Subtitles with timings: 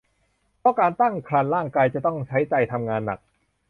[0.59, 3.19] เพราะการตั้งครรภ์ร่างกายจะต้องใช้ไตทำงานหนัก